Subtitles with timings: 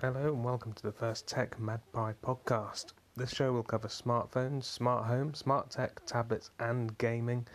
[0.00, 2.94] Hello and welcome to the first Tech Magpie podcast.
[3.16, 7.46] This show will cover smartphones, smart home, smart tech, tablets, and gaming.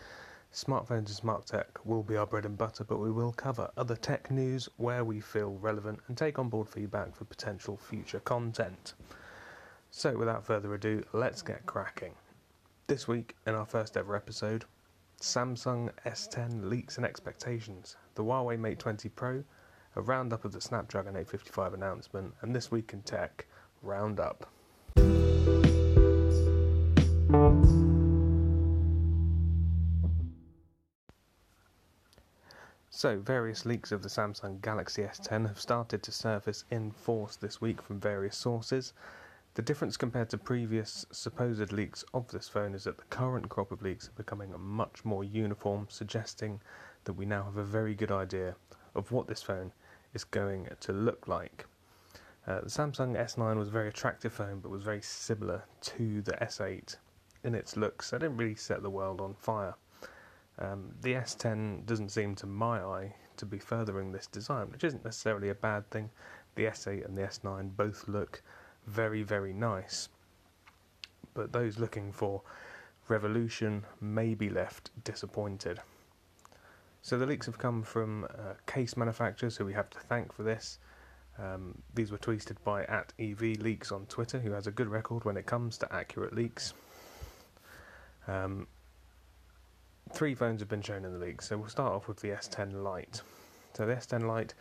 [0.54, 3.96] Smartphones and smart tech will be our bread and butter, but we will cover other
[3.96, 8.94] tech news where we feel relevant and take on board feedback for potential future content.
[9.90, 12.14] So, without further ado, let's get cracking.
[12.86, 14.64] This week, in our first ever episode,
[15.20, 19.42] Samsung S10 leaks and expectations, the Huawei Mate 20 Pro,
[19.96, 23.46] a roundup of the Snapdragon 855 announcement, and this week in tech
[23.82, 24.46] roundup.
[32.90, 37.60] So, various leaks of the Samsung Galaxy S10 have started to surface in force this
[37.60, 38.92] week from various sources.
[39.54, 43.72] The difference compared to previous supposed leaks of this phone is that the current crop
[43.72, 46.60] of leaks are becoming much more uniform, suggesting
[47.04, 48.56] that we now have a very good idea
[48.94, 49.72] of what this phone
[50.16, 51.66] is going to look like.
[52.46, 56.32] Uh, the Samsung S9 was a very attractive phone, but was very similar to the
[56.32, 56.96] S8
[57.44, 58.12] in its looks.
[58.12, 59.74] It didn't really set the world on fire.
[60.58, 65.04] Um, the S10 doesn't seem, to my eye, to be furthering this design, which isn't
[65.04, 66.10] necessarily a bad thing.
[66.54, 68.42] The S8 and the S9 both look
[68.86, 70.08] very, very nice.
[71.34, 72.40] But those looking for
[73.08, 75.80] revolution may be left disappointed.
[77.06, 80.42] So the leaks have come from uh, case manufacturers who we have to thank for
[80.42, 80.80] this.
[81.38, 85.24] Um, these were tweeted by at EV Leaks on Twitter, who has a good record
[85.24, 86.74] when it comes to accurate leaks.
[88.26, 88.66] Um,
[90.10, 92.82] three phones have been shown in the leaks, so we'll start off with the S10
[92.82, 93.22] Lite.
[93.74, 94.54] So the S10 Lite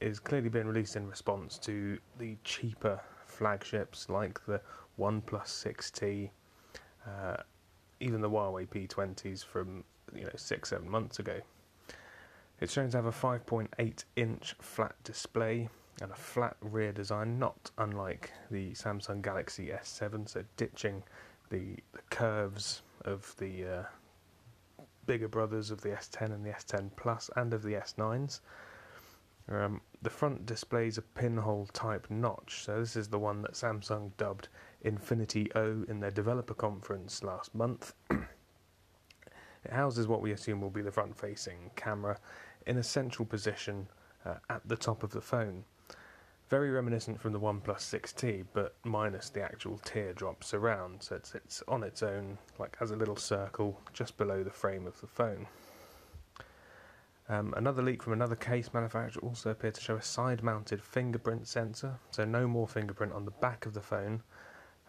[0.00, 4.62] is clearly being released in response to the cheaper flagships like the
[4.98, 6.30] OnePlus 6T,
[7.06, 7.36] uh,
[8.00, 11.38] even the Huawei P20s from you know six seven months ago.
[12.60, 15.68] It's shown to have a 5.8 inch flat display
[16.02, 21.04] and a flat rear design, not unlike the Samsung Galaxy S7, so ditching
[21.50, 27.30] the, the curves of the uh, bigger brothers of the S10 and the S10 Plus
[27.36, 28.40] and of the S9s.
[29.48, 34.10] Um, the front displays a pinhole type notch, so this is the one that Samsung
[34.16, 34.48] dubbed
[34.82, 37.94] Infinity O in their developer conference last month.
[38.10, 42.18] it houses what we assume will be the front facing camera
[42.68, 43.88] in a central position
[44.24, 45.64] uh, at the top of the phone.
[46.50, 51.62] Very reminiscent from the OnePlus 6T, but minus the actual teardrop surround, so it's, it's
[51.66, 55.46] on its own, like has a little circle just below the frame of the phone.
[57.30, 61.46] Um, another leak from another case manufacturer also appeared to show a side mounted fingerprint
[61.46, 64.22] sensor, so no more fingerprint on the back of the phone,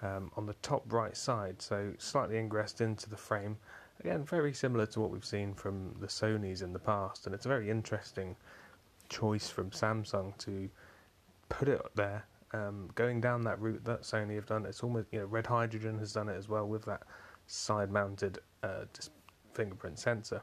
[0.02, 3.58] um, on the top right side, so slightly ingressed into the frame.
[4.02, 7.46] Again, very similar to what we've seen from the Sony's in the past, and it's
[7.46, 8.36] a very interesting
[9.10, 10.70] choice from Samsung to
[11.50, 12.26] put it there.
[12.54, 16.00] Um, going down that route that Sony have done, it's almost you know Red Hydrogen
[16.00, 17.04] has done it as well with that
[17.48, 18.86] side-mounted uh,
[19.54, 20.42] fingerprint sensor.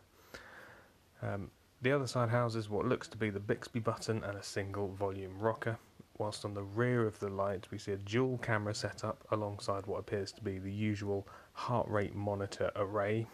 [1.23, 1.51] Um,
[1.81, 5.39] the other side houses what looks to be the Bixby button and a single volume
[5.39, 5.79] rocker,
[6.19, 9.99] whilst on the rear of the Lite we see a dual camera setup alongside what
[9.99, 13.27] appears to be the usual heart rate monitor array.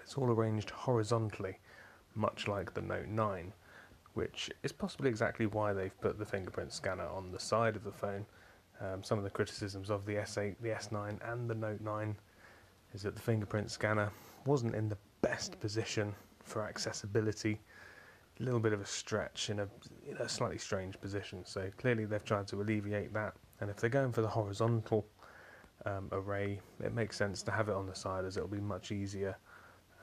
[0.00, 1.58] It's all arranged horizontally,
[2.14, 3.52] much like the Note 9,
[4.14, 7.92] which is possibly exactly why they've put the fingerprint scanner on the side of the
[7.92, 8.26] phone.
[8.80, 12.16] Um, some of the criticisms of the S8, the S9, and the Note 9
[12.94, 14.10] is that the fingerprint scanner
[14.44, 17.60] wasn't in the best position for accessibility.
[18.40, 19.68] A little bit of a stretch in a,
[20.08, 21.44] in a slightly strange position.
[21.44, 23.34] So clearly they've tried to alleviate that.
[23.60, 25.06] And if they're going for the horizontal
[25.84, 28.90] um, array, it makes sense to have it on the side as it'll be much
[28.90, 29.36] easier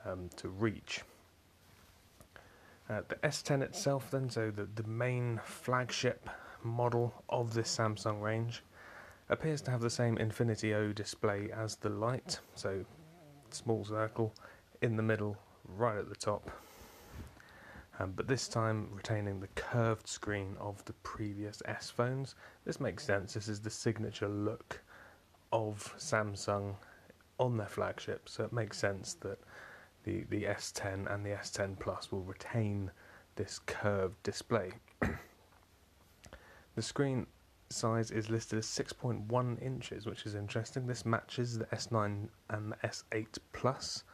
[0.04, 1.02] um, to reach.
[2.88, 6.28] Uh, the S10 itself, then, so the, the main flagship
[6.62, 8.62] model of this Samsung range,
[9.28, 12.84] appears to have the same Infinity O display as the Lite, so
[13.50, 14.34] small circle
[14.82, 16.50] in the middle right at the top.
[18.00, 22.34] Um, but this time retaining the curved screen of the previous S phones.
[22.64, 23.34] This makes sense.
[23.34, 24.80] This is the signature look
[25.52, 26.76] of Samsung
[27.38, 29.38] on their flagship, so it makes sense that
[30.04, 32.90] the, the S10 and the S10 Plus will retain
[33.36, 34.72] this curved display.
[36.74, 37.26] the screen
[37.70, 40.86] size is listed as 6.1 inches, which is interesting.
[40.86, 44.04] This matches the S9 and the S8 Plus.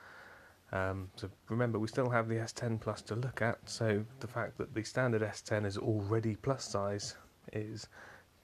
[0.73, 4.59] Um, so remember, we still have the S10 Plus to look at, so the fact
[4.59, 7.15] that the standard S10 is already plus size
[7.53, 7.89] is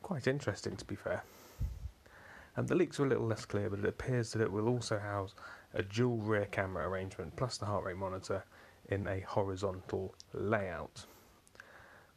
[0.02, 1.24] quite interesting, to be fair.
[2.56, 4.98] And the leaks are a little less clear, but it appears that it will also
[4.98, 5.34] house
[5.74, 8.44] a dual rear camera arrangement plus the heart rate monitor
[8.88, 11.06] in a horizontal layout.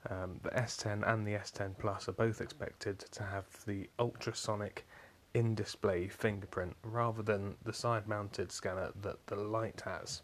[0.09, 4.85] Um, the S10 and the S10 Plus are both expected to have the ultrasonic
[5.33, 10.21] in display fingerprint rather than the side mounted scanner that the Lite has.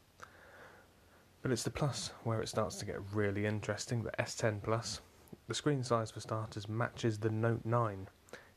[1.42, 4.04] But it's the Plus where it starts to get really interesting.
[4.04, 5.02] The S10 Plus,
[5.48, 8.08] the screen size for starters matches the Note 9,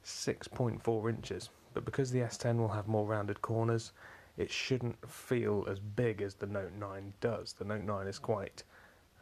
[0.05, 1.49] 6.4 inches.
[1.73, 3.93] But because the S10 will have more rounded corners,
[4.37, 7.53] it shouldn't feel as big as the Note 9 does.
[7.53, 8.65] The Note 9 is quite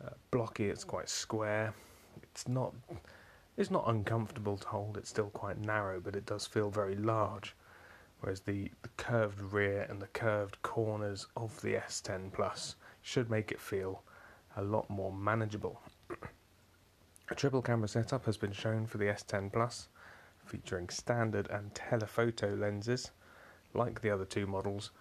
[0.05, 1.75] uh, blocky, it's quite square.
[2.23, 2.75] It's not
[3.57, 7.55] it's not uncomfortable to hold, it's still quite narrow, but it does feel very large.
[8.21, 13.53] Whereas the, the curved rear and the curved corners of the S10 Plus should make
[13.53, 14.05] it feel
[14.57, 15.83] a lot more manageable.
[17.31, 19.89] a triple camera setup has been shown for the S10 Plus,
[20.47, 23.11] featuring standard and telephoto lenses,
[23.75, 24.93] like the other two models,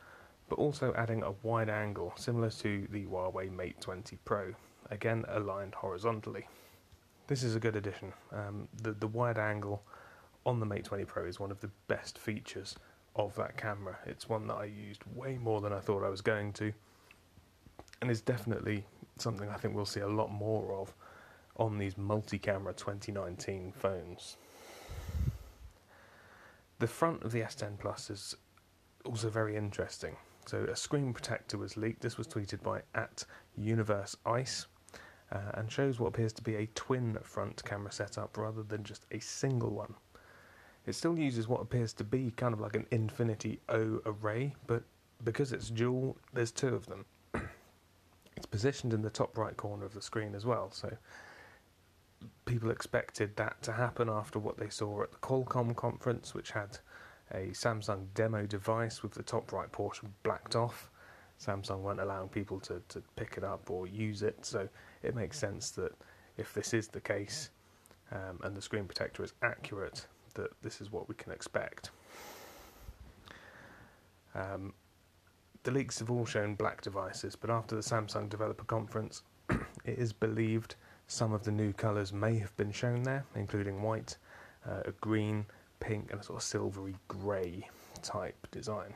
[0.51, 4.53] but also adding a wide angle similar to the Huawei Mate 20 Pro,
[4.89, 6.45] again aligned horizontally.
[7.27, 8.11] This is a good addition.
[8.33, 9.81] Um, the, the wide angle
[10.45, 12.75] on the Mate 20 Pro is one of the best features
[13.15, 13.97] of that camera.
[14.05, 16.73] It's one that I used way more than I thought I was going to,
[18.01, 18.83] and is definitely
[19.19, 20.93] something I think we'll see a lot more of
[21.55, 24.35] on these multi camera 2019 phones.
[26.79, 28.35] The front of the S10 Plus is
[29.05, 30.17] also very interesting.
[30.45, 32.01] So, a screen protector was leaked.
[32.01, 34.67] This was tweeted by at Universe Ice
[35.31, 39.05] uh, and shows what appears to be a twin front camera setup rather than just
[39.11, 39.93] a single one.
[40.85, 44.83] It still uses what appears to be kind of like an Infinity O array, but
[45.23, 47.05] because it's dual, there's two of them.
[48.35, 50.91] it's positioned in the top right corner of the screen as well, so
[52.45, 56.79] people expected that to happen after what they saw at the Qualcomm conference, which had
[57.33, 60.89] a Samsung demo device with the top right portion blacked off.
[61.43, 64.67] Samsung weren't allowing people to, to pick it up or use it, so
[65.01, 65.91] it makes sense that
[66.37, 67.49] if this is the case
[68.11, 70.05] um, and the screen protector is accurate,
[70.35, 71.91] that this is what we can expect.
[74.35, 74.73] Um,
[75.63, 80.13] the leaks have all shown black devices, but after the Samsung Developer Conference, it is
[80.13, 80.75] believed
[81.07, 84.17] some of the new colours may have been shown there, including white,
[84.67, 85.45] uh, a green,
[85.81, 87.67] pink, and a sort of silvery grey
[88.01, 88.93] type design.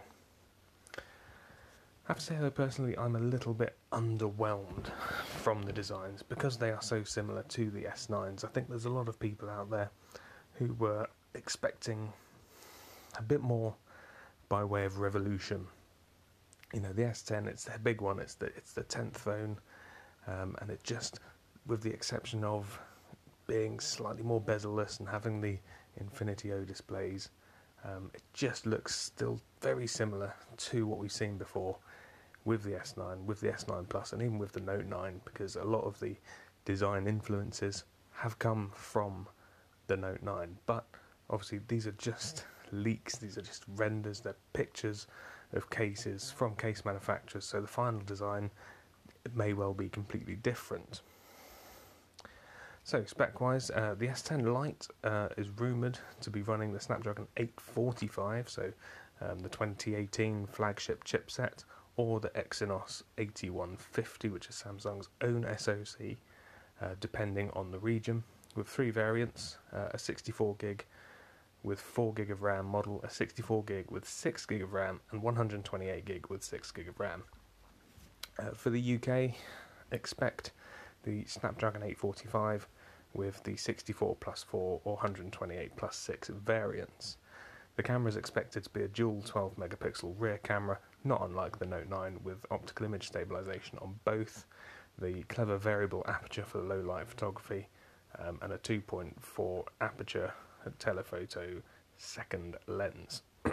[0.98, 4.92] I have to say, though, personally, I'm a little bit underwhelmed
[5.42, 8.46] from the designs because they are so similar to the S9s.
[8.46, 9.90] I think there's a lot of people out there
[10.54, 12.14] who were expecting
[13.18, 13.74] a bit more
[14.50, 15.66] by way of revolution.
[16.74, 19.58] You know, the S10, it's their big one, it's the, it's the 10th phone,
[20.28, 21.20] um, and it just,
[21.66, 22.80] with the exception of
[23.48, 25.58] being slightly more bezel-less and having the
[25.98, 27.30] Infinity O displays,
[27.84, 31.78] um, it just looks still very similar to what we've seen before
[32.46, 35.64] with the S9, with the S9 Plus, and even with the Note 9, because a
[35.64, 36.16] lot of the
[36.64, 39.28] design influences have come from
[39.88, 40.58] the Note 9.
[40.66, 40.86] But
[41.30, 45.08] obviously, these are just leaks, these are just renders, they're pictures
[45.54, 48.52] of cases from case manufacturers, so the final design
[49.34, 51.02] may well be completely different.
[52.86, 57.26] So, spec wise, uh, the S10 Lite uh, is rumoured to be running the Snapdragon
[57.36, 58.72] 845, so
[59.22, 61.64] um, the 2018 flagship chipset
[61.98, 66.18] or the Exynos 8150, which is Samsung's own SoC,
[66.80, 68.24] uh, depending on the region,
[68.56, 70.86] with three variants uh, a 64 gig
[71.64, 75.24] with 4 gig of RAM model, a 64 gig with 6 gig of RAM, and
[75.24, 77.24] 128 gig with 6 gig of RAM.
[78.38, 79.32] Uh, for the UK,
[79.92, 80.52] expect
[81.02, 82.68] the Snapdragon 845
[83.16, 87.18] with the 64 plus 4 or 128 plus 6 variants.
[87.76, 91.66] The camera is expected to be a dual 12 megapixel rear camera not unlike the
[91.66, 94.46] Note 9 with optical image stabilization on both,
[95.00, 97.68] the clever variable aperture for low light photography,
[98.20, 100.34] um, and a 2.4 aperture
[100.80, 101.62] telephoto
[101.98, 103.22] second lens.
[103.46, 103.52] uh,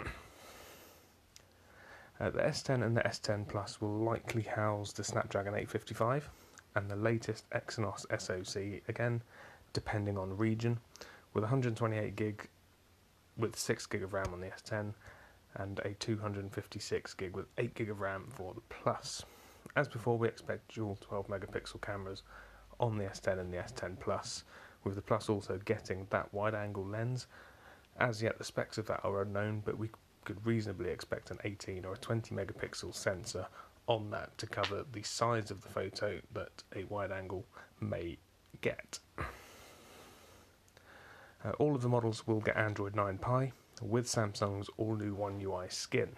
[2.19, 6.29] the S10 and the S10 Plus will likely house the Snapdragon 855
[6.75, 9.21] and the latest Exynos SoC, again,
[9.73, 10.79] depending on region,
[11.33, 12.47] with 128 gig
[13.37, 14.93] with 6 gig of RAM on the S10
[15.55, 19.23] and a 256 gig with 8 gig of RAM for the Plus.
[19.75, 22.23] As before, we expect dual 12 megapixel cameras
[22.79, 24.43] on the S10 and the S10 Plus,
[24.83, 27.27] with the Plus also getting that wide angle lens.
[27.99, 29.89] As yet, the specs of that are unknown, but we
[30.25, 33.47] could reasonably expect an 18 or a 20 megapixel sensor
[33.87, 37.45] on that to cover the size of the photo that a wide angle
[37.81, 38.17] may
[38.61, 38.99] get.
[41.43, 45.41] Uh, all of the models will get Android 9 Pie, with Samsung's all new One
[45.41, 46.09] UI skin.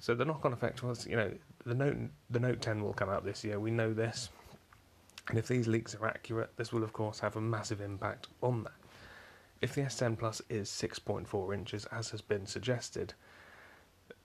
[0.00, 1.32] So the knock-on effect was, you know,
[1.64, 1.96] the Note
[2.30, 3.58] the Note 10 will come out this year.
[3.58, 4.28] We know this,
[5.28, 8.64] And if these leaks are accurate, this will of course have a massive impact on
[8.64, 8.72] that.
[9.60, 13.14] If the S10 Plus is 6.4 inches, as has been suggested,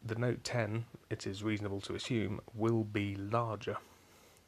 [0.03, 3.77] the Note 10, it is reasonable to assume, will be larger.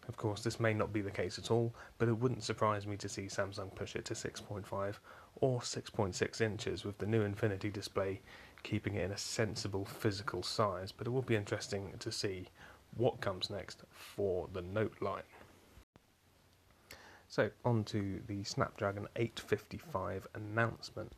[0.07, 2.97] Of course, this may not be the case at all, but it wouldn't surprise me
[2.97, 4.95] to see Samsung push it to 6.5
[5.37, 8.21] or 6.6 inches with the new Infinity display
[8.63, 10.91] keeping it in a sensible physical size.
[10.91, 12.47] But it will be interesting to see
[12.95, 15.23] what comes next for the Note line.
[17.27, 21.13] So, on to the Snapdragon 855 announcement.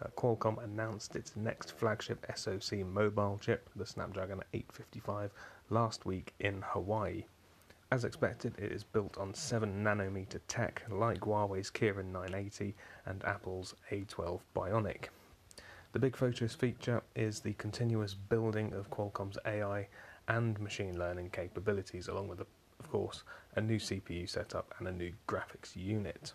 [0.00, 5.32] Uh, Qualcomm announced its next flagship SoC mobile chip, the Snapdragon 855,
[5.68, 7.24] last week in Hawaii.
[7.92, 13.74] As expected, it is built on 7 nanometer tech like Huawei's Kirin 980 and Apple's
[13.90, 15.08] A12 Bionic.
[15.90, 19.88] The big photos feature is the continuous building of Qualcomm's AI
[20.28, 23.24] and machine learning capabilities, along with of course,
[23.56, 26.32] a new CPU setup and a new graphics unit.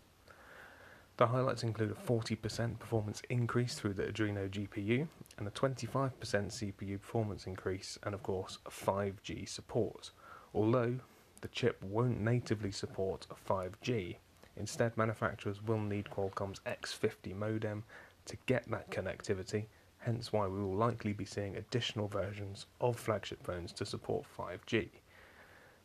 [1.16, 5.08] The highlights include a 40% performance increase through the Adreno GPU
[5.38, 10.12] and a 25% CPU performance increase, and of course, 5G support.
[10.54, 11.00] Although
[11.42, 14.18] the chip won't natively support 5G,
[14.58, 17.84] instead, manufacturers will need Qualcomm's X50 modem
[18.26, 19.66] to get that connectivity,
[20.00, 24.90] hence, why we will likely be seeing additional versions of flagship phones to support 5G.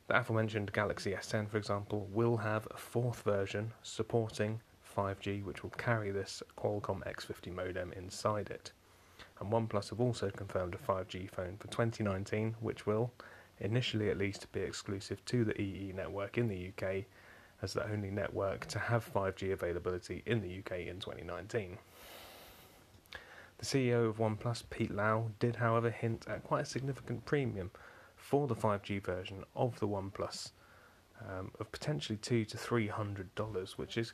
[0.09, 4.61] The aforementioned Galaxy S10, for example, will have a fourth version supporting
[4.97, 8.73] 5G, which will carry this Qualcomm X50 modem inside it.
[9.39, 13.13] And OnePlus have also confirmed a 5G phone for 2019, which will,
[13.61, 17.05] initially at least, be exclusive to the EE network in the UK
[17.63, 21.79] as the only network to have 5G availability in the UK in 2019.
[23.59, 27.71] The CEO of OnePlus, Pete Lau, did however hint at quite a significant premium
[28.17, 30.53] for the 5G version of the OnePlus
[31.29, 34.13] um, of potentially two to three hundred dollars, which is,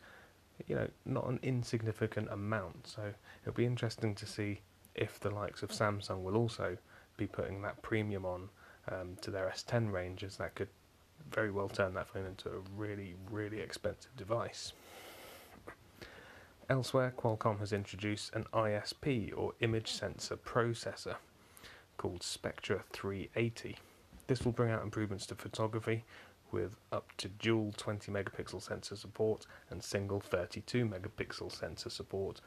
[0.67, 2.87] you know, not an insignificant amount.
[2.89, 3.13] So
[3.43, 4.61] it'll be interesting to see
[4.95, 6.77] if the likes of Samsung will also
[7.17, 8.49] be putting that premium on
[8.91, 10.69] um, to their S10 range, as that could
[11.31, 14.73] very well turn that phone into a really, really expensive device.
[16.69, 21.17] Elsewhere, Qualcomm has introduced an ISP or image sensor processor
[21.97, 23.77] called Spectra 380.
[24.27, 26.05] This will bring out improvements to photography
[26.51, 32.41] with up to dual 20 megapixel sensor support and single 32 megapixel sensor support,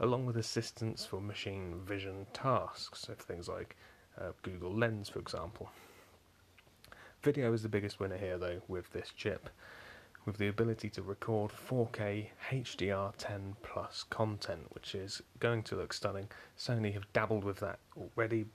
[0.00, 3.76] along with assistance for machine vision tasks, so things like
[4.18, 5.70] uh, Google Lens, for example.
[7.22, 9.50] Video is the biggest winner here, though, with this chip,
[10.24, 16.28] with the ability to record 4K HDR10 plus content, which is going to look stunning.
[16.58, 18.46] Sony have dabbled with that already,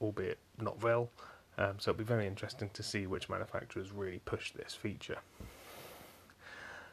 [0.00, 1.10] albeit not well.
[1.58, 5.18] Um, so it'll be very interesting to see which manufacturers really push this feature.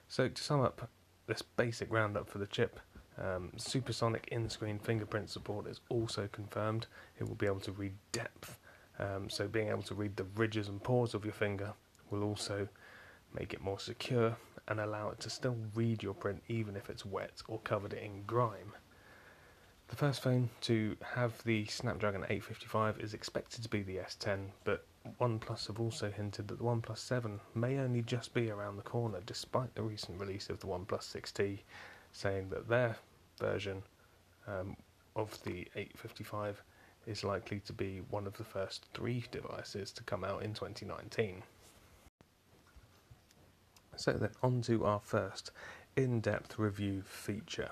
[0.07, 0.89] So to sum up
[1.27, 2.79] this basic roundup for the chip,
[3.21, 6.87] um, supersonic in-screen fingerprint support is also confirmed.
[7.19, 8.57] It will be able to read depth,
[8.99, 11.73] um, so being able to read the ridges and pores of your finger
[12.09, 12.67] will also
[13.33, 17.05] make it more secure and allow it to still read your print even if it's
[17.05, 18.73] wet or covered in grime.
[19.89, 24.85] The first phone to have the Snapdragon 855 is expected to be the S10, but
[25.19, 29.19] OnePlus have also hinted that the OnePlus 7 may only just be around the corner,
[29.25, 31.59] despite the recent release of the OnePlus 6T,
[32.13, 32.95] saying that their
[33.39, 33.83] version
[34.47, 34.77] um,
[35.15, 36.63] of the 855
[37.05, 41.43] is likely to be one of the first three devices to come out in 2019.
[43.95, 45.51] So then, on to our first
[45.95, 47.69] in depth review feature.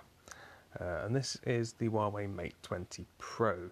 [0.80, 3.72] Uh, and this is the Huawei Mate 20 Pro.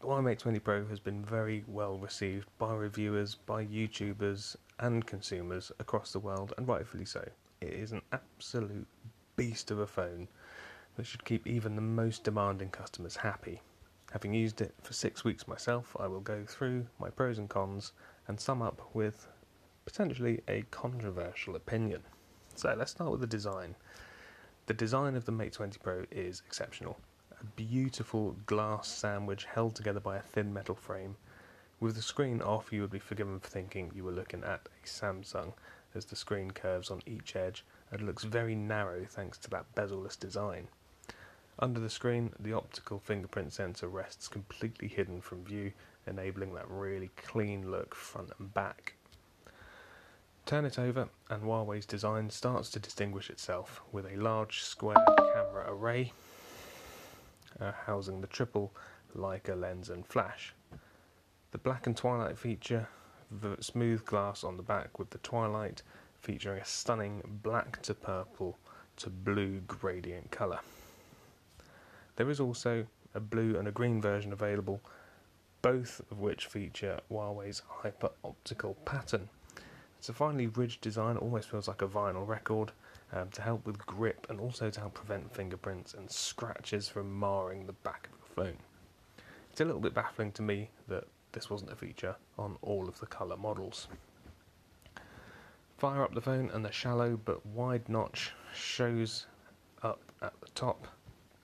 [0.00, 5.06] The Huawei Mate 20 Pro has been very well received by reviewers, by YouTubers, and
[5.06, 7.26] consumers across the world, and rightfully so.
[7.60, 8.86] It is an absolute
[9.38, 10.26] beast of a phone
[10.96, 13.62] that should keep even the most demanding customers happy.
[14.10, 17.92] Having used it for six weeks myself, I will go through my pros and cons
[18.26, 19.28] and sum up with
[19.84, 22.02] potentially a controversial opinion.
[22.56, 23.76] So let's start with the design.
[24.66, 26.98] The design of the Mate 20 Pro is exceptional.
[27.40, 31.14] A beautiful glass sandwich held together by a thin metal frame.
[31.78, 34.86] With the screen off, you would be forgiven for thinking you were looking at a
[34.86, 35.52] Samsung,
[35.94, 40.16] as the screen curves on each edge and looks very narrow thanks to that bezel-less
[40.16, 40.68] design.
[41.58, 45.72] Under the screen, the optical fingerprint sensor rests completely hidden from view,
[46.06, 48.94] enabling that really clean look front and back.
[50.46, 55.04] Turn it over, and Huawei's design starts to distinguish itself with a large square
[55.34, 56.12] camera array
[57.60, 58.72] uh, housing the triple
[59.16, 60.54] Leica lens and flash.
[61.50, 62.88] The black and twilight feature,
[63.30, 65.82] the smooth glass on the back with the twilight
[66.20, 68.58] featuring a stunning black to purple
[68.96, 70.60] to blue gradient colour.
[72.16, 74.80] There is also a blue and a green version available,
[75.62, 79.28] both of which feature Huawei's hyper optical pattern.
[79.98, 82.72] It's a finely ridged design, almost feels like a vinyl record,
[83.12, 87.66] um, to help with grip and also to help prevent fingerprints and scratches from marring
[87.66, 88.56] the back of the phone.
[89.50, 93.00] It's a little bit baffling to me that this wasn't a feature on all of
[93.00, 93.88] the colour models.
[95.78, 99.26] Fire up the phone and the shallow but wide notch shows
[99.84, 100.88] up at the top,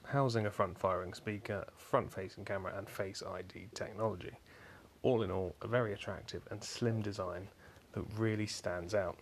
[0.02, 4.32] housing a front firing speaker, front facing camera, and Face ID technology.
[5.02, 7.46] All in all, a very attractive and slim design
[7.92, 9.16] that really stands out.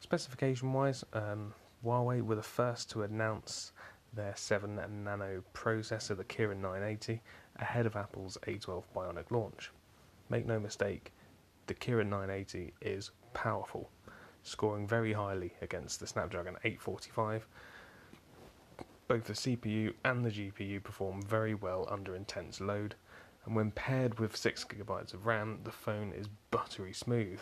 [0.00, 3.72] Specification wise, um, Huawei were the first to announce
[4.12, 7.22] their 7 nano processor, the Kirin 980,
[7.56, 9.70] ahead of Apple's A12 Bionic launch.
[10.28, 11.12] Make no mistake,
[11.66, 13.90] the Kirin 980 is powerful,
[14.42, 17.46] scoring very highly against the Snapdragon 845.
[19.08, 22.94] Both the CPU and the GPU perform very well under intense load,
[23.44, 27.40] and when paired with 6GB of RAM, the phone is buttery smooth.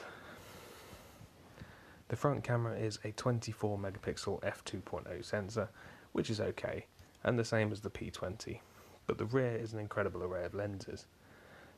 [2.08, 5.68] The front camera is a 24 megapixel f2.0 sensor,
[6.12, 6.86] which is okay,
[7.24, 8.60] and the same as the P20,
[9.06, 11.06] but the rear is an incredible array of lenses.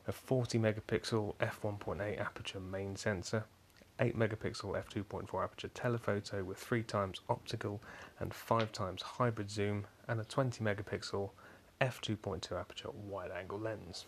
[0.07, 3.45] A 40 megapixel f1.8 aperture main sensor,
[3.99, 7.81] 8 megapixel f2.4 aperture telephoto with 3 times optical
[8.21, 11.31] and 5 times hybrid zoom, and a 20 megapixel
[11.81, 14.05] f2.2 aperture wide angle lens.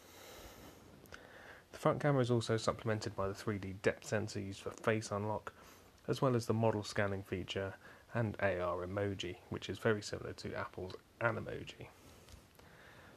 [1.72, 5.54] The front camera is also supplemented by the 3D depth sensor used for face unlock,
[6.08, 7.72] as well as the model scanning feature
[8.12, 11.88] and AR emoji, which is very similar to Apple's Animoji.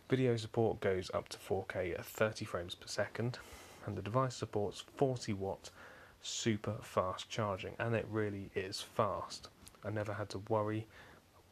[0.09, 3.37] Video support goes up to 4K at 30 frames per second,
[3.85, 5.69] and the device supports 40 watt
[6.19, 9.49] super fast charging, and it really is fast.
[9.85, 10.87] I never had to worry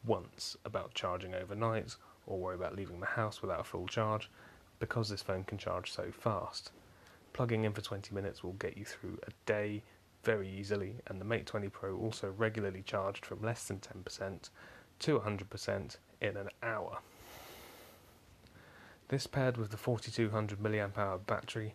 [0.04, 1.94] once about charging overnight
[2.26, 4.28] or worry about leaving the house without a full charge
[4.80, 6.72] because this phone can charge so fast.
[7.34, 9.84] Plugging in for 20 minutes will get you through a day
[10.24, 14.50] very easily, and the Mate 20 Pro also regularly charged from less than 10%
[14.98, 16.98] to 100% in an hour.
[19.08, 21.74] This paired with the 4200 mAh battery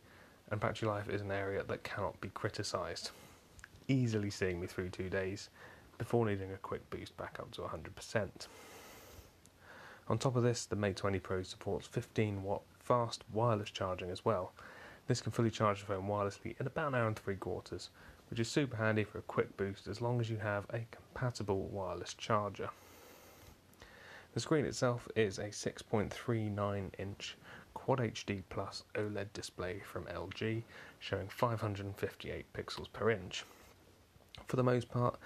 [0.52, 3.10] and battery life is an area that cannot be criticised,
[3.88, 5.50] easily seeing me through two days
[5.98, 8.30] before needing a quick boost back up to 100%.
[10.10, 14.24] On top of this, the Mate 20 Pro supports 15 watt fast wireless charging as
[14.24, 14.54] well.
[15.08, 17.90] This can fully charge the phone wirelessly in about an hour and three quarters,
[18.30, 21.68] which is super handy for a quick boost as long as you have a compatible
[21.70, 22.70] wireless charger.
[24.34, 27.38] The screen itself is a 6.39 inch
[27.74, 30.64] Quad HD Plus OLED display from LG,
[31.00, 33.46] showing 558 pixels per inch.
[34.48, 35.18] For the most part,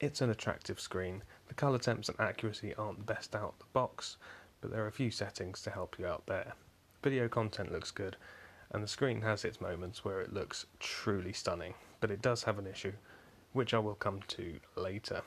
[0.00, 1.22] it's an attractive screen.
[1.48, 4.16] The colour temps and accuracy aren't the best out of the box,
[4.60, 6.54] but there are a few settings to help you out there.
[7.02, 8.16] Video content looks good,
[8.70, 12.58] and the screen has its moments where it looks truly stunning but it does have
[12.58, 12.92] an issue,
[13.52, 15.22] which I will come to later.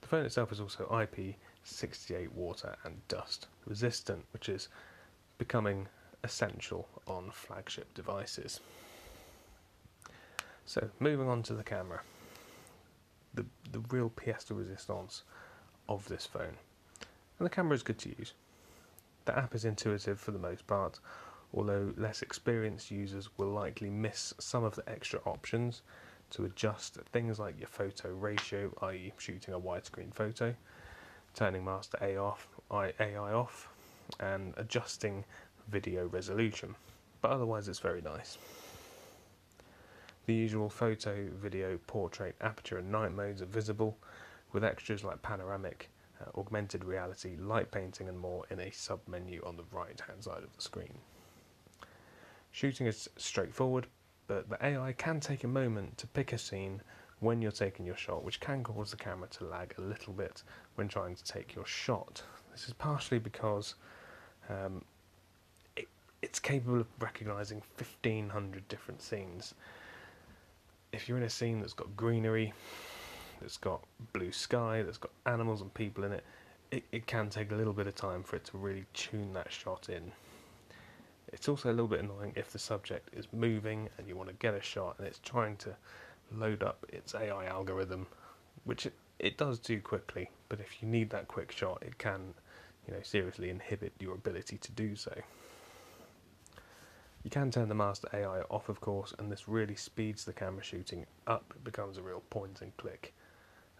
[0.00, 0.86] The phone itself is also
[1.64, 4.68] IP68 water and dust resistant, which is
[5.38, 5.88] becoming
[6.22, 8.60] essential on flagship devices.
[10.66, 12.02] So, moving on to the camera,
[13.34, 15.22] the, the real pièce de resistance
[15.88, 16.56] of this phone.
[17.38, 18.34] And the camera is good to use.
[19.24, 21.00] The app is intuitive for the most part,
[21.52, 25.82] although less experienced users will likely miss some of the extra options
[26.30, 30.54] to adjust things like your photo ratio, i.e., shooting a widescreen photo,
[31.34, 33.68] turning master AI off, AI off,
[34.18, 35.24] and adjusting
[35.68, 36.74] video resolution.
[37.20, 38.38] But otherwise, it's very nice.
[40.26, 43.96] The usual photo, video, portrait, aperture, and night modes are visible,
[44.52, 45.90] with extras like panoramic,
[46.20, 50.22] uh, augmented reality, light painting, and more in a sub menu on the right hand
[50.24, 50.98] side of the screen.
[52.52, 53.86] Shooting is straightforward,
[54.26, 56.82] but the AI can take a moment to pick a scene
[57.20, 60.42] when you're taking your shot, which can cause the camera to lag a little bit
[60.74, 62.22] when trying to take your shot.
[62.50, 63.74] This is partially because
[64.48, 64.82] um,
[65.76, 65.88] it,
[66.22, 69.54] it's capable of recognizing 1500 different scenes.
[70.92, 72.52] If you're in a scene that's got greenery,
[73.40, 76.24] that's got blue sky, that's got animals and people in it,
[76.70, 79.52] it, it can take a little bit of time for it to really tune that
[79.52, 80.10] shot in.
[81.32, 84.34] It's also a little bit annoying if the subject is moving and you want to
[84.36, 85.76] get a shot and it's trying to
[86.32, 88.06] load up its AI algorithm,
[88.64, 92.34] which it, it does do quickly, but if you need that quick shot, it can,
[92.86, 95.14] you know, seriously inhibit your ability to do so.
[97.22, 100.62] You can turn the master AI off, of course, and this really speeds the camera
[100.62, 101.52] shooting up.
[101.54, 103.12] It becomes a real point and click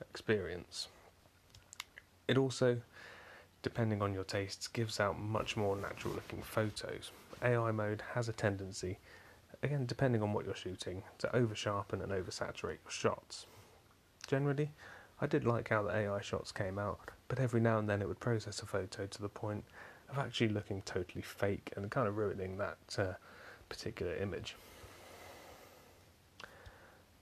[0.01, 0.89] experience.
[2.29, 2.81] It also,
[3.63, 7.13] depending on your tastes, gives out much more natural looking photos.
[7.43, 8.99] AI mode has a tendency,
[9.63, 13.47] again, depending on what you're shooting, to over sharpen and oversaturate your shots.
[14.27, 14.71] Generally,
[15.21, 18.09] I did like how the AI shots came out, but every now and then it
[18.09, 19.65] would process a photo to the point
[20.09, 23.13] of actually looking totally fake and kind of ruining that uh,
[23.69, 24.57] particular image.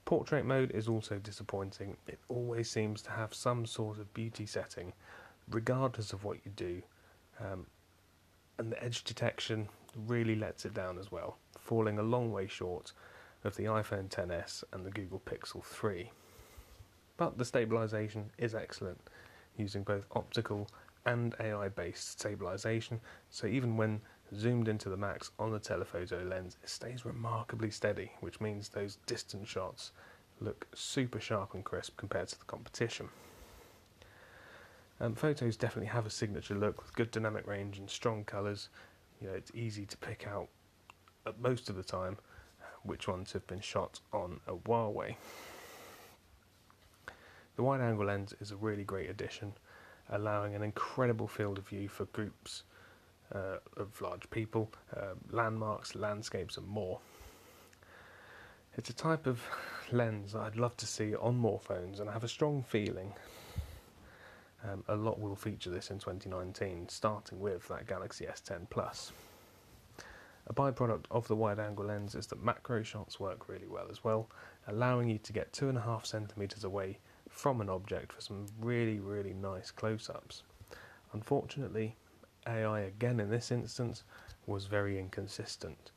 [0.04, 1.96] Portrait mode is also disappointing.
[2.06, 4.94] It always seems to have some sort of beauty setting,
[5.50, 6.82] regardless of what you do.
[7.40, 7.66] Um,
[8.58, 9.68] and the edge detection
[10.06, 11.36] really lets it down as well,
[11.68, 12.94] falling a long way short
[13.44, 16.10] of the iPhone XS and the Google Pixel 3.
[17.18, 18.98] But the stabilization is excellent,
[19.58, 20.66] using both optical
[21.04, 24.00] and AI based stabilization, so even when
[24.34, 28.96] zoomed into the max on the telephoto lens, it stays remarkably steady, which means those
[29.04, 29.92] distant shots
[30.40, 33.10] look super sharp and crisp compared to the competition.
[35.00, 38.70] Um, photos definitely have a signature look with good dynamic range and strong colours.
[39.20, 40.48] You know, it's easy to pick out
[41.38, 42.16] most of the time
[42.82, 45.16] which ones have been shot on a Huawei.
[47.56, 49.52] The wide angle lens is a really great addition,
[50.10, 52.62] allowing an incredible field of view for groups
[53.34, 57.00] uh, of large people, uh, landmarks, landscapes, and more.
[58.76, 59.42] It's a type of
[59.90, 63.12] lens I'd love to see on more phones, and I have a strong feeling
[64.64, 69.12] um, a lot will feature this in 2019, starting with that Galaxy S10 Plus.
[70.48, 74.02] A byproduct of the wide angle lens is that macro shots work really well as
[74.02, 74.30] well,
[74.66, 78.46] allowing you to get two and a half centimeters away from an object for some
[78.58, 80.44] really, really nice close ups.
[81.12, 81.96] Unfortunately,
[82.46, 84.04] AI again in this instance
[84.46, 85.90] was very inconsistent.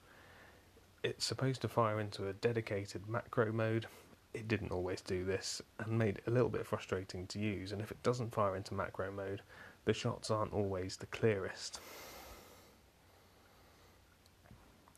[1.01, 3.87] It's supposed to fire into a dedicated macro mode.
[4.33, 7.71] It didn't always do this and made it a little bit frustrating to use.
[7.71, 9.43] And if it doesn't fire into macro mode,
[9.85, 11.79] the shots aren't always the clearest.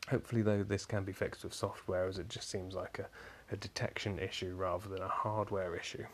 [0.08, 3.06] Hopefully, though, this can be fixed with software as it just seems like a,
[3.52, 6.04] a detection issue rather than a hardware issue.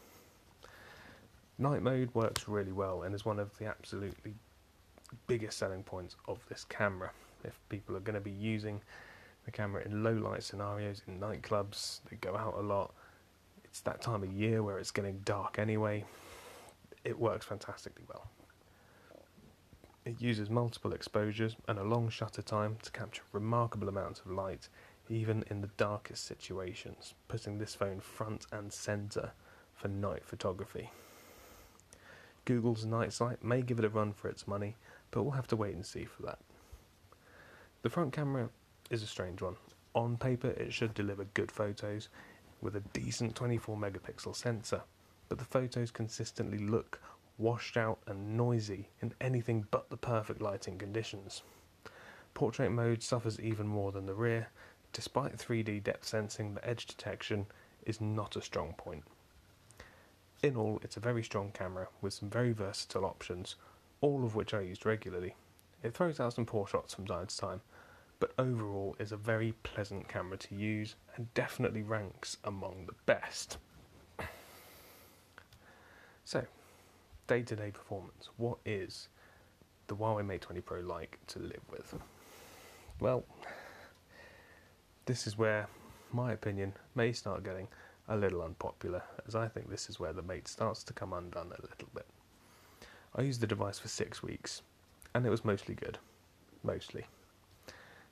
[1.59, 4.35] Night mode works really well and is one of the absolutely
[5.27, 7.11] biggest selling points of this camera.
[7.45, 8.81] If people are going to be using
[9.45, 12.95] the camera in low light scenarios, in nightclubs, they go out a lot,
[13.65, 16.05] it's that time of year where it's getting dark anyway,
[17.05, 18.29] it works fantastically well.
[20.05, 24.69] It uses multiple exposures and a long shutter time to capture remarkable amounts of light,
[25.11, 29.33] even in the darkest situations, putting this phone front and centre
[29.75, 30.91] for night photography.
[32.47, 34.77] Google's Night Sight may give it a run for its money,
[35.11, 36.39] but we'll have to wait and see for that.
[37.83, 38.49] The front camera
[38.91, 39.57] is a strange one.
[39.95, 42.09] On paper, it should deliver good photos
[42.63, 44.83] with a decent 24 megapixel sensor,
[45.29, 47.01] but the photos consistently look
[47.41, 51.43] washed out and noisy in anything but the perfect lighting conditions.
[52.35, 54.49] Portrait mode suffers even more than the rear.
[54.93, 57.47] Despite 3D depth sensing, the edge detection
[57.87, 59.05] is not a strong point.
[60.43, 63.57] In all, it's a very strong camera with some very versatile options,
[64.01, 65.35] all of which I used regularly.
[65.83, 67.61] It throws out some poor shots from time to time,
[68.19, 73.59] but overall is a very pleasant camera to use and definitely ranks among the best.
[76.23, 76.47] So,
[77.31, 78.29] day to day performance.
[78.39, 79.07] What is
[79.87, 81.95] the Huawei Mate 20 Pro like to live with?
[82.99, 83.23] Well,
[85.07, 85.69] this is where
[86.13, 87.69] my opinion may start getting
[88.09, 91.53] a little unpopular, as I think this is where the mate starts to come undone
[91.57, 92.07] a little bit.
[93.15, 94.63] I used the device for six weeks,
[95.15, 95.99] and it was mostly good.
[96.65, 97.07] Mostly.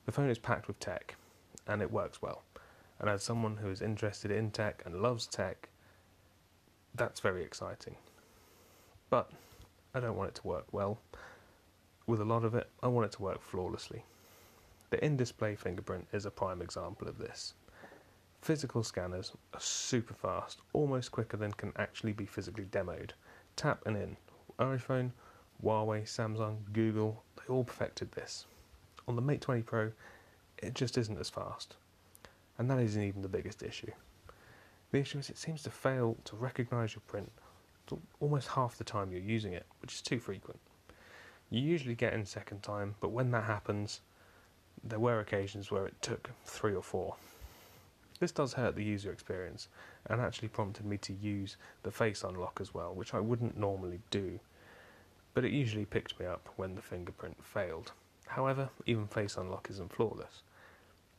[0.07, 1.17] The phone is packed with tech,
[1.67, 2.45] and it works well.
[3.01, 5.71] And as someone who is interested in tech and loves tech,
[6.95, 7.97] that's very exciting.
[9.11, 9.31] But
[9.95, 10.99] I don't want it to work well.
[12.07, 14.05] With a lot of it, I want it to work flawlessly.
[14.91, 17.55] The in display fingerprint is a prime example of this.
[18.41, 23.11] Physical scanners are super fast, almost quicker than can actually be physically demoed.
[23.57, 24.17] Tap and in.
[24.59, 25.13] iPhone,
[25.63, 28.47] Huawei, Samsung, Google, they all perfected this.
[29.07, 29.93] On the Mate 20 Pro,
[30.59, 31.77] it just isn't as fast.
[32.59, 33.91] And that isn't even the biggest issue.
[34.91, 37.31] The issue is it seems to fail to recognize your print
[38.21, 40.61] almost half the time you're using it, which is too frequent.
[41.51, 44.01] You usually get in second time, but when that happens,
[44.85, 47.17] there were occasions where it took three or four.
[48.21, 49.69] This does hurt the user experience
[50.07, 54.01] and actually prompted me to use the face unlock as well, which I wouldn't normally
[54.11, 54.41] do,
[55.35, 57.93] but it usually picked me up when the fingerprint failed.
[58.27, 60.43] However, even face unlock isn't flawless.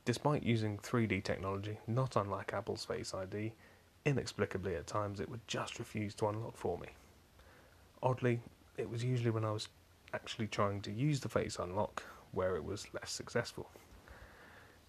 [0.05, 3.53] Despite using 3D technology, not unlike Apple's Face ID,
[4.05, 6.87] inexplicably at times it would just refuse to unlock for me.
[8.01, 8.41] Oddly,
[8.77, 9.67] it was usually when I was
[10.13, 13.69] actually trying to use the Face Unlock where it was less successful.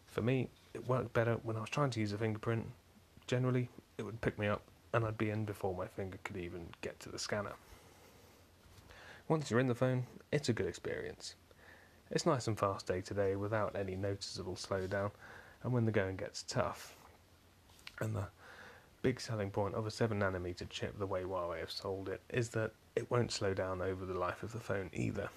[0.06, 2.66] For me, it worked better when I was trying to use a fingerprint.
[3.26, 3.68] Generally,
[3.98, 6.98] it would pick me up and I'd be in before my finger could even get
[7.00, 7.54] to the scanner.
[9.28, 11.36] Once you're in the phone, it's a good experience.
[12.10, 15.12] It's nice and fast day to day without any noticeable slowdown,
[15.62, 16.96] and when the going gets tough,
[18.00, 18.26] and the
[19.02, 22.50] big selling point of a 7 nanometer chip, the way Huawei have sold it, is
[22.50, 25.28] that it won't slow down over the life of the phone either.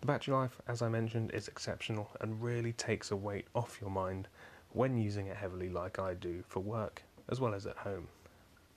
[0.00, 3.90] The battery life, as I mentioned, is exceptional and really takes a weight off your
[3.90, 4.28] mind
[4.70, 8.08] when using it heavily, like I do for work as well as at home.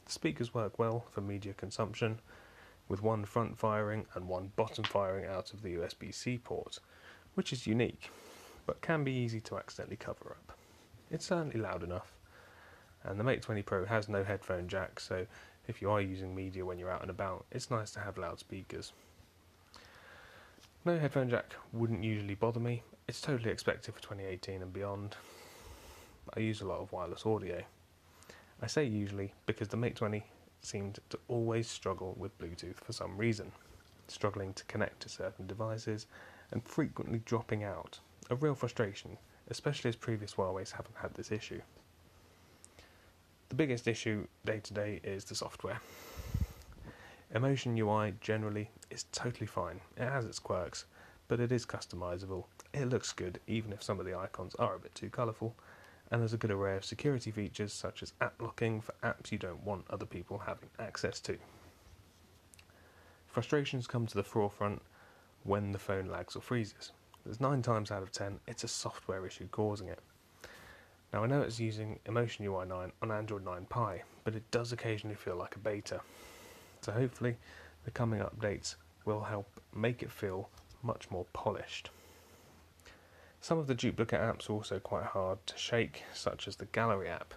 [0.06, 2.20] The speakers work well for media consumption,
[2.88, 6.80] with one front firing and one bottom firing out of the USB C port,
[7.34, 8.12] which is unique,
[8.68, 10.58] but can be easy to accidentally cover up.
[11.10, 12.14] It's certainly loud enough,
[13.08, 15.26] and the Mate 20 Pro has no headphone jack, so
[15.68, 18.94] if you are using media when you're out and about, it's nice to have loudspeakers.
[20.84, 22.84] No headphone jack wouldn't usually bother me.
[23.08, 25.16] It's totally expected for 2018 and beyond.
[26.36, 27.64] I use a lot of wireless audio.
[28.62, 30.24] I say usually because the Mate 20
[30.62, 33.52] seemed to always struggle with Bluetooth for some reason,
[34.08, 36.08] struggling to connect to certain devices
[36.52, 38.00] and frequently dropping out.
[38.30, 39.18] A real frustration,
[39.50, 41.62] especially as previous Huawei's haven't had this issue.
[43.50, 45.80] The biggest issue day to day is the software.
[47.34, 49.82] Emotion UI generally is totally fine.
[49.96, 50.86] It has its quirks,
[51.28, 52.46] but it is customizable.
[52.74, 55.56] It looks good, even if some of the icons are a bit too colourful,
[56.10, 59.38] and there's a good array of security features such as app locking for apps you
[59.38, 61.38] don't want other people having access to.
[63.28, 64.82] Frustrations come to the forefront
[65.44, 66.92] when the phone lags or freezes.
[67.24, 70.00] There's 9 times out of 10 it's a software issue causing it.
[71.16, 74.74] Now I know it's using Emotion UI 9 on Android 9 Pie, but it does
[74.74, 76.02] occasionally feel like a beta.
[76.82, 77.38] So hopefully
[77.86, 78.76] the coming updates
[79.06, 80.50] will help make it feel
[80.84, 81.90] much more polished.
[83.40, 87.08] Some of the duplicate apps are also quite hard to shake, such as the Gallery
[87.08, 87.34] app.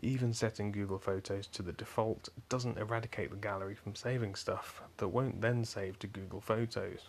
[0.00, 5.08] Even setting Google Photos to the default doesn't eradicate the gallery from saving stuff that
[5.08, 7.08] won't then save to Google Photos.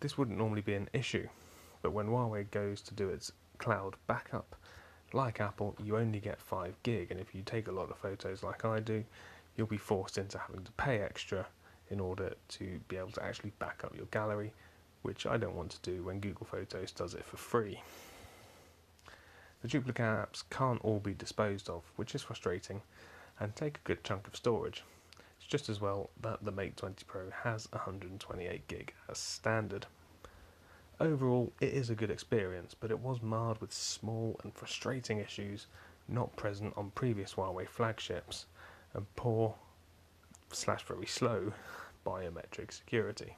[0.00, 1.26] This wouldn't normally be an issue,
[1.80, 3.32] but when Huawei goes to do its
[3.62, 4.56] cloud backup,
[5.12, 8.42] like Apple, you only get 5 gig, and if you take a lot of photos
[8.42, 9.04] like I do,
[9.56, 11.46] you'll be forced into having to pay extra
[11.88, 14.52] in order to be able to actually back up your gallery,
[15.02, 17.80] which I don't want to do when Google Photos does it for free.
[19.60, 22.82] The duplicate apps can't all be disposed of, which is frustrating,
[23.38, 24.82] and take a good chunk of storage.
[25.38, 29.86] It's just as well that the Mate 20 Pro has 128 gig as standard.
[31.02, 35.66] Overall, it is a good experience, but it was marred with small and frustrating issues
[36.06, 38.46] not present on previous Huawei flagships
[38.94, 39.56] and poor
[40.52, 41.52] slash very slow
[42.06, 43.36] biometric security.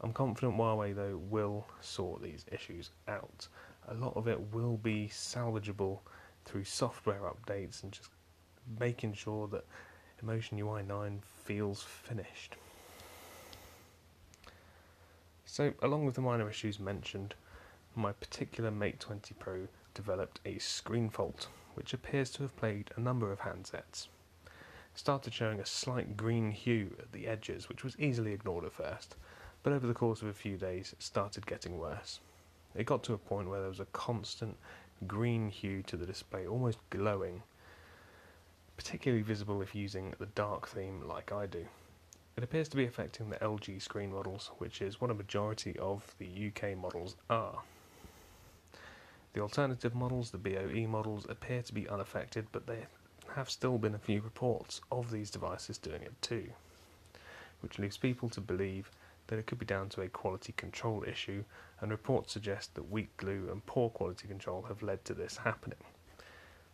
[0.00, 3.48] I'm confident Huawei though will sort these issues out.
[3.88, 5.98] A lot of it will be salvageable
[6.46, 8.08] through software updates and just
[8.80, 9.66] making sure that
[10.22, 12.56] Emotion UI 9 feels finished.
[15.56, 17.34] So, along with the minor issues mentioned,
[17.94, 23.00] my particular Mate 20 Pro developed a screen fault, which appears to have plagued a
[23.00, 24.08] number of handsets
[24.92, 29.16] started showing a slight green hue at the edges, which was easily ignored at first,
[29.62, 32.20] but over the course of a few days it started getting worse.
[32.74, 34.58] It got to a point where there was a constant
[35.06, 37.42] green hue to the display, almost glowing,
[38.76, 41.66] particularly visible if using the dark theme like I do.
[42.36, 46.14] It appears to be affecting the LG screen models, which is what a majority of
[46.18, 47.62] the UK models are.
[49.32, 52.88] The alternative models, the BOE models, appear to be unaffected, but there
[53.34, 56.52] have still been a few reports of these devices doing it too,
[57.60, 58.90] which leaves people to believe
[59.28, 61.42] that it could be down to a quality control issue,
[61.80, 65.78] and reports suggest that weak glue and poor quality control have led to this happening.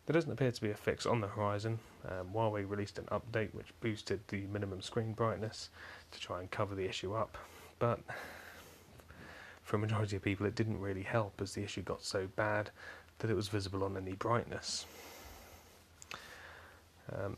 [0.07, 1.79] There doesn't appear to be a fix on the horizon.
[2.09, 5.71] Um, Huawei released an update which boosted the minimum screen brightness
[6.11, 7.39] to try and cover the issue up,
[7.79, 8.01] but
[9.63, 12.71] for a majority of people it didn't really help as the issue got so bad
[13.21, 14.87] that it was visible on any brightness.
[17.13, 17.37] Um,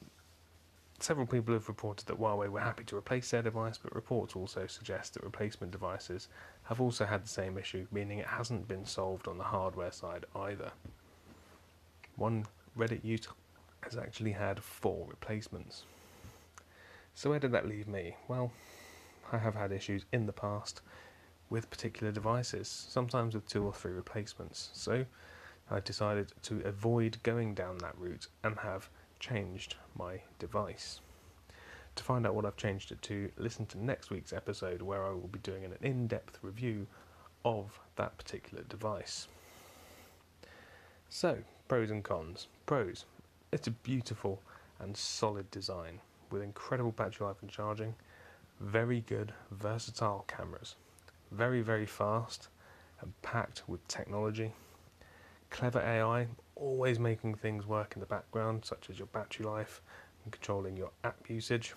[1.00, 4.66] several people have reported that Huawei were happy to replace their device, but reports also
[4.66, 6.28] suggest that replacement devices
[6.64, 10.24] have also had the same issue, meaning it hasn't been solved on the hardware side
[10.34, 10.72] either.
[12.16, 13.30] One Reddit user
[13.82, 15.84] has actually had four replacements.
[17.14, 18.16] So, where did that leave me?
[18.28, 18.52] Well,
[19.32, 20.80] I have had issues in the past
[21.50, 24.70] with particular devices, sometimes with two or three replacements.
[24.72, 25.04] So
[25.70, 28.88] I decided to avoid going down that route and have
[29.20, 31.00] changed my device.
[31.96, 35.10] To find out what I've changed it to, listen to next week's episode where I
[35.10, 36.86] will be doing an in depth review
[37.44, 39.28] of that particular device.
[41.08, 42.48] So, pros and cons.
[42.66, 43.04] Pros
[43.54, 44.42] it's a beautiful
[44.80, 47.94] and solid design with incredible battery life and charging,
[48.58, 50.74] very good, versatile cameras,
[51.30, 52.48] very, very fast
[53.00, 54.52] and packed with technology,
[55.50, 59.80] clever AI, always making things work in the background, such as your battery life
[60.24, 61.74] and controlling your app usage.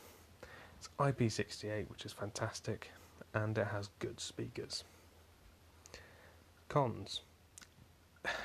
[0.80, 2.90] It's IP68, which is fantastic,
[3.36, 4.84] and it has good speakers.
[6.70, 7.22] Cons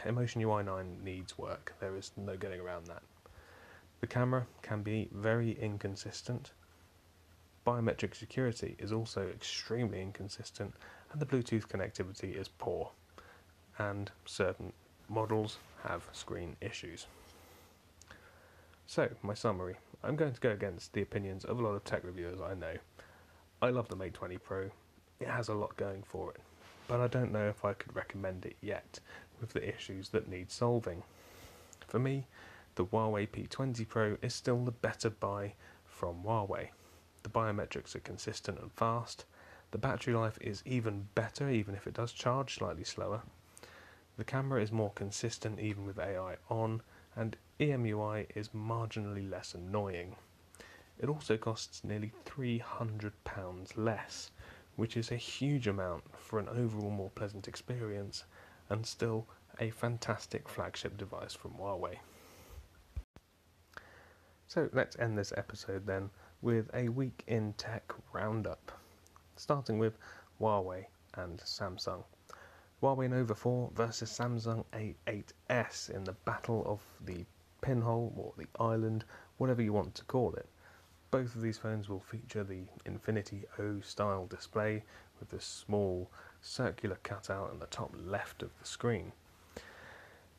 [0.04, 3.02] Emotion UI 9 needs work, there is no getting around that.
[4.00, 6.52] The camera can be very inconsistent.
[7.66, 10.74] Biometric security is also extremely inconsistent,
[11.12, 12.90] and the Bluetooth connectivity is poor.
[13.78, 14.72] And certain
[15.08, 17.06] models have screen issues.
[18.86, 22.02] So, my summary I'm going to go against the opinions of a lot of tech
[22.02, 22.74] reviewers I know.
[23.62, 24.70] I love the Mate 20 Pro,
[25.20, 26.40] it has a lot going for it,
[26.88, 28.98] but I don't know if I could recommend it yet
[29.42, 31.02] with the issues that need solving.
[31.86, 32.26] For me,
[32.76, 35.52] the Huawei P20 Pro is still the better buy
[35.84, 36.70] from Huawei.
[37.22, 39.26] The biometrics are consistent and fast.
[39.72, 43.20] The battery life is even better, even if it does charge slightly slower.
[44.16, 46.80] The camera is more consistent even with AI on,
[47.14, 50.16] and EMUI is marginally less annoying.
[50.98, 53.12] It also costs nearly £300
[53.76, 54.30] less,
[54.76, 58.24] which is a huge amount for an overall more pleasant experience,
[58.72, 59.26] and still
[59.60, 61.98] a fantastic flagship device from Huawei.
[64.48, 66.08] So let's end this episode then
[66.40, 68.72] with a week in tech roundup,
[69.36, 69.98] starting with
[70.40, 72.02] Huawei and Samsung.
[72.82, 77.26] Huawei Nova 4 versus Samsung A8s in the battle of the
[77.60, 79.04] pinhole or the island,
[79.36, 80.48] whatever you want to call it.
[81.10, 84.82] Both of these phones will feature the Infinity O style display
[85.20, 86.10] with the small
[86.42, 89.12] circular cutout in the top left of the screen.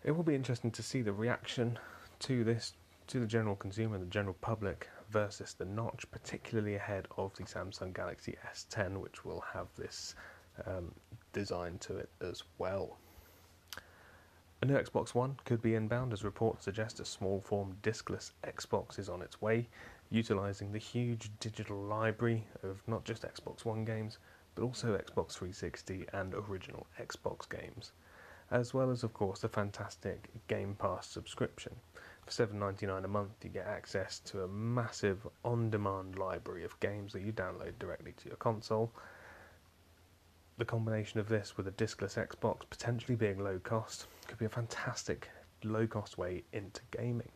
[0.03, 1.79] It will be interesting to see the reaction
[2.19, 2.73] to this
[3.07, 7.93] to the general consumer, the general public, versus the notch, particularly ahead of the Samsung
[7.93, 10.15] Galaxy S10, which will have this
[10.65, 10.93] um,
[11.33, 12.97] design to it as well.
[14.61, 18.97] A new Xbox One could be inbound, as reports suggest a small form diskless Xbox
[18.97, 19.67] is on its way,
[20.09, 24.19] utilising the huge digital library of not just Xbox One games,
[24.55, 27.91] but also Xbox 360 and original Xbox games,
[28.51, 31.75] as well as, of course, the fantastic Game Pass subscription.
[32.25, 37.13] For $7.99 a month, you get access to a massive on demand library of games
[37.13, 38.91] that you download directly to your console.
[40.57, 44.49] The combination of this with a discless Xbox potentially being low cost could be a
[44.49, 45.29] fantastic
[45.63, 47.31] low cost way into gaming.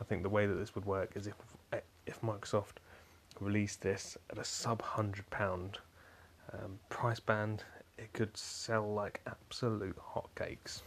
[0.00, 1.34] I think the way that this would work is if
[1.72, 2.76] eh, if Microsoft
[3.40, 5.78] released this at a sub hundred pound
[6.62, 7.64] um, price band,
[7.98, 10.82] it could sell like absolute hotcakes.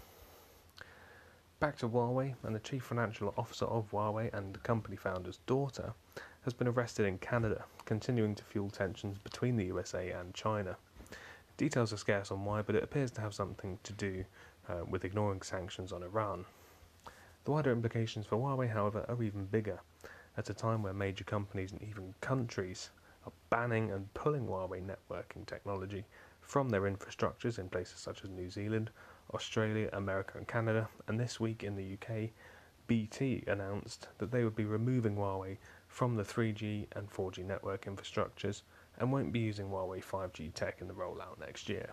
[1.59, 5.93] Back to Huawei, and the chief financial officer of Huawei and the company founder's daughter
[6.41, 10.77] has been arrested in Canada, continuing to fuel tensions between the USA and China.
[11.57, 14.23] Details are scarce on why, but it appears to have something to do
[14.69, 16.45] uh, with ignoring sanctions on Iran.
[17.45, 19.79] The wider implications for Huawei, however, are even bigger,
[20.37, 22.91] at a time where major companies and even countries
[23.27, 26.05] are banning and pulling Huawei networking technology
[26.41, 28.89] from their infrastructures in places such as New Zealand
[29.33, 32.29] Australia, America, and Canada, and this week in the UK,
[32.87, 35.57] BT announced that they would be removing Huawei
[35.89, 38.61] from the 3G and 4G network infrastructures
[38.99, 41.89] and won't be using Huawei 5G tech in the rollout next year.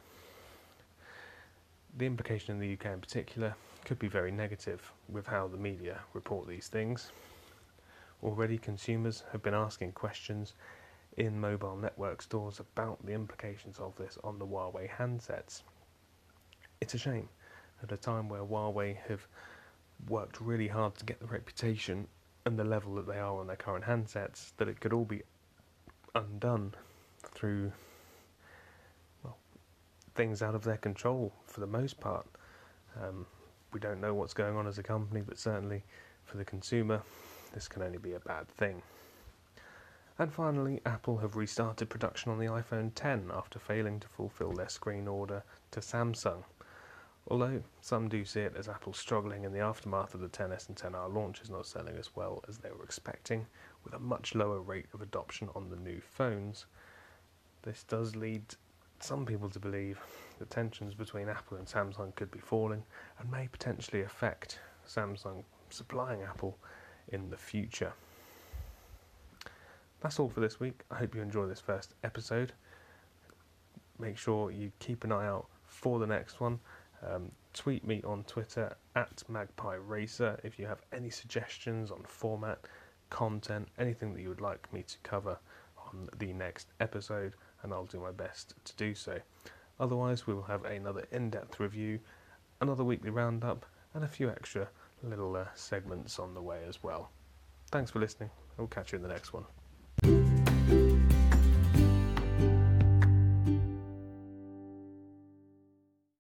[1.96, 5.98] The implication in the UK in particular could be very negative with how the media
[6.12, 7.10] report these things.
[8.22, 10.54] Already, consumers have been asking questions
[11.17, 15.62] in mobile network stores about the implications of this on the Huawei handsets.
[16.81, 17.29] It's a shame
[17.83, 19.27] at a time where Huawei have
[20.08, 22.06] worked really hard to get the reputation
[22.44, 25.23] and the level that they are on their current handsets that it could all be
[26.15, 26.75] undone
[27.23, 27.73] through
[29.23, 29.37] well
[30.15, 32.27] things out of their control for the most part.
[33.02, 33.27] Um,
[33.73, 35.83] we don't know what's going on as a company, but certainly
[36.25, 37.02] for the consumer,
[37.52, 38.83] this can only be a bad thing.
[40.17, 44.69] And finally, Apple have restarted production on the iPhone 10 after failing to fulfill their
[44.69, 45.42] screen order
[45.73, 46.44] to Samsung.
[47.27, 50.77] Although some do see it as Apple struggling in the aftermath of the 10s and
[50.77, 53.46] 10R launches not selling as well as they were expecting,
[53.83, 56.67] with a much lower rate of adoption on the new phones,
[57.62, 58.42] this does lead
[59.00, 59.98] some people to believe
[60.38, 62.85] that tensions between Apple and Samsung could be falling
[63.19, 66.56] and may potentially affect Samsung supplying Apple
[67.08, 67.92] in the future.
[70.05, 70.83] That's all for this week.
[70.90, 72.52] I hope you enjoy this first episode.
[73.98, 76.61] Make sure you keep an eye out for the next one.
[77.02, 82.59] Um, tweet me on Twitter at Magpie Racer if you have any suggestions on format,
[83.09, 85.38] content, anything that you would like me to cover
[85.79, 87.33] on the next episode,
[87.63, 89.19] and I'll do my best to do so.
[89.81, 91.98] Otherwise, we will have another in depth review,
[92.61, 94.69] another weekly roundup, and a few extra
[95.02, 97.09] little uh, segments on the way as well.
[97.71, 98.29] Thanks for listening.
[98.59, 99.44] We'll catch you in the next one.